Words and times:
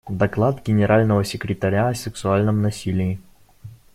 Доклад 0.09 0.63
Генерального 0.65 1.23
секретаря 1.23 1.87
о 1.87 1.93
сексуальном 1.93 2.63
насилии. 2.63 3.19